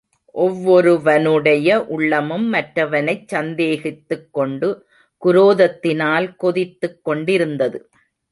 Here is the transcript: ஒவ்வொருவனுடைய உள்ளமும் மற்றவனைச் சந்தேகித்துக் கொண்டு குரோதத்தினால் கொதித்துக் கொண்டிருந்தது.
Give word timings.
ஒவ்வொருவனுடைய 0.35 1.85
உள்ளமும் 1.87 2.53
மற்றவனைச் 2.53 3.27
சந்தேகித்துக் 3.27 4.33
கொண்டு 4.33 4.69
குரோதத்தினால் 5.21 6.35
கொதித்துக் 6.35 7.03
கொண்டிருந்தது. 7.03 7.79